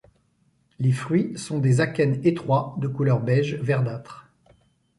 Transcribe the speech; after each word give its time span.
Les 0.79 0.91
fruits 0.93 1.37
sont 1.37 1.59
des 1.59 1.79
akènes 1.79 2.25
étroits, 2.25 2.73
de 2.79 2.87
couleur 2.87 3.21
beige 3.21 3.53
verdâtre. 3.61 4.31